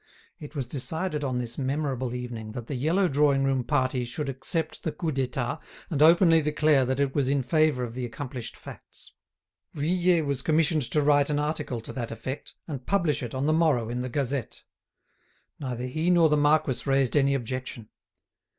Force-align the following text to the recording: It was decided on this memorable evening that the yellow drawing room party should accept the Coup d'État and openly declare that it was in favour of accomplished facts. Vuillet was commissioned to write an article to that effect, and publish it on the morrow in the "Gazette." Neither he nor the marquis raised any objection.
It 0.39 0.55
was 0.55 0.65
decided 0.65 1.23
on 1.23 1.37
this 1.37 1.59
memorable 1.59 2.15
evening 2.15 2.53
that 2.53 2.65
the 2.65 2.73
yellow 2.73 3.07
drawing 3.07 3.43
room 3.43 3.63
party 3.63 4.03
should 4.03 4.29
accept 4.29 4.81
the 4.81 4.91
Coup 4.91 5.11
d'État 5.11 5.59
and 5.91 6.01
openly 6.01 6.41
declare 6.41 6.85
that 6.85 6.99
it 6.99 7.13
was 7.13 7.27
in 7.27 7.43
favour 7.43 7.83
of 7.83 7.95
accomplished 7.95 8.57
facts. 8.57 9.13
Vuillet 9.75 10.25
was 10.25 10.41
commissioned 10.41 10.89
to 10.89 11.03
write 11.03 11.29
an 11.29 11.37
article 11.37 11.79
to 11.81 11.93
that 11.93 12.09
effect, 12.09 12.55
and 12.67 12.87
publish 12.87 13.21
it 13.21 13.35
on 13.35 13.45
the 13.45 13.53
morrow 13.53 13.89
in 13.89 14.01
the 14.01 14.09
"Gazette." 14.09 14.63
Neither 15.59 15.85
he 15.85 16.09
nor 16.09 16.29
the 16.29 16.35
marquis 16.35 16.89
raised 16.89 17.15
any 17.15 17.35
objection. 17.35 17.89